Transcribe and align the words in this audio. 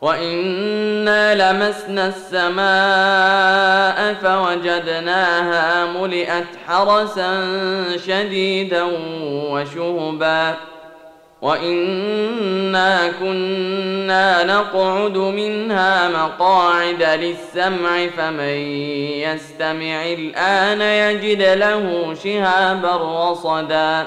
وانا 0.00 1.34
لمسنا 1.34 2.08
السماء 2.08 4.14
فوجدناها 4.14 5.86
ملئت 5.86 6.46
حرسا 6.66 7.44
شديدا 8.06 8.82
وشهبا 9.50 10.54
وانا 11.42 13.12
كنا 13.20 14.44
نقعد 14.44 15.16
منها 15.16 16.08
مقاعد 16.08 17.02
للسمع 17.02 18.06
فمن 18.16 18.58
يستمع 19.22 20.04
الان 20.04 20.80
يجد 20.80 21.42
له 21.42 22.14
شهابا 22.24 23.30
رصدا 23.30 24.06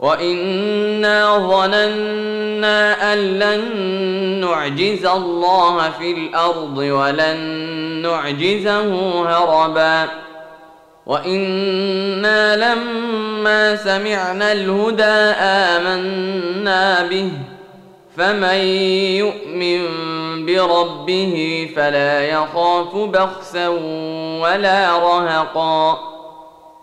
وانا 0.00 1.38
ظننا 1.38 3.12
ان 3.12 3.18
لن 3.18 3.60
نعجز 4.40 5.06
الله 5.06 5.90
في 5.90 6.10
الأرض 6.12 6.78
ولن 6.78 7.38
نعجزه 8.02 8.94
هربا 9.28 10.08
وأنا 11.06 12.56
لما 12.56 13.76
سمعنا 13.76 14.52
الهدى 14.52 15.04
امنا 15.38 17.02
به 17.02 17.30
فمن 18.16 18.58
يؤمن 19.18 19.86
بربه 20.46 21.68
فلا 21.76 22.20
يخاف 22.20 22.96
بخسا 22.96 23.68
ولا 24.40 24.98
رهقا 24.98 26.13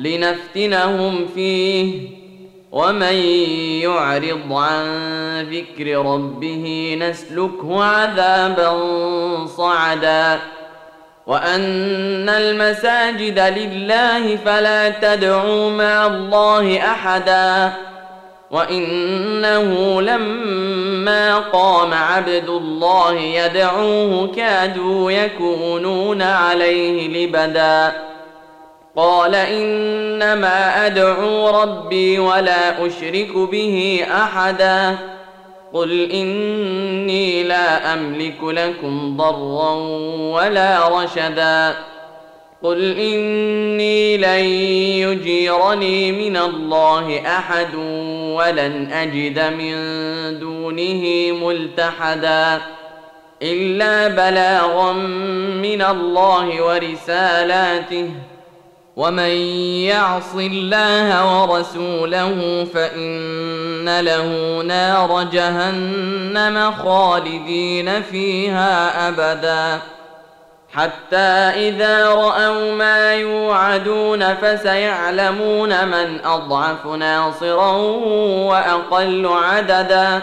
لنفتنهم 0.00 1.26
فيه. 1.34 2.08
ومن 2.72 3.14
يعرض 3.82 4.52
عن 4.52 4.84
ذكر 5.50 6.06
ربه 6.06 6.96
نسلكه 7.00 7.84
عذابا 7.84 8.78
صعدا. 9.46 10.38
وأن 11.26 12.28
المساجد 12.28 13.38
لله 13.38 14.36
فلا 14.36 14.88
تدعوا 14.88 15.70
مع 15.70 16.06
الله 16.06 16.78
أحدا. 16.78 17.72
وإنه 18.50 20.02
لما 20.02 21.38
قام 21.38 21.94
عبد 21.94 22.48
الله 22.48 23.14
يدعوه 23.14 24.32
كادوا 24.36 25.10
يكونون 25.10 26.22
عليه 26.22 27.26
لبدا. 27.26 28.09
قال 28.96 29.34
إنما 29.34 30.86
أدعو 30.86 31.62
ربي 31.62 32.18
ولا 32.18 32.86
أشرك 32.86 33.36
به 33.36 34.06
أحدا. 34.12 34.98
قل 35.72 36.10
إني 36.10 37.42
لا 37.42 37.94
أملك 37.94 38.42
لكم 38.42 39.16
ضرا 39.16 39.72
ولا 40.32 40.88
رشدا. 40.88 41.74
قل 42.62 42.98
إني 42.98 44.16
لن 44.16 44.44
يجيرني 45.08 46.12
من 46.12 46.36
الله 46.36 47.22
أحد 47.26 47.74
ولن 48.34 48.92
أجد 48.92 49.38
من 49.38 49.74
دونه 50.38 51.32
ملتحدا. 51.46 52.60
إلا 53.42 54.08
بلاغا 54.08 54.92
من 55.62 55.82
الله 55.82 56.62
ورسالاته. 56.64 58.10
ومن 59.00 59.30
يعص 59.88 60.34
الله 60.34 61.42
ورسوله 61.42 62.66
فان 62.74 64.00
له 64.00 64.26
نار 64.66 65.22
جهنم 65.22 66.72
خالدين 66.72 68.02
فيها 68.02 69.08
ابدا 69.08 69.80
حتى 70.74 71.16
اذا 71.68 72.08
راوا 72.08 72.74
ما 72.74 73.14
يوعدون 73.14 74.34
فسيعلمون 74.34 75.88
من 75.88 76.20
اضعف 76.24 76.86
ناصرا 76.86 77.72
واقل 78.50 79.26
عددا 79.26 80.22